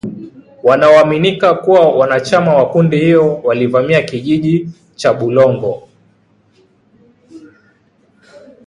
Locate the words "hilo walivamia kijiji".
2.97-4.69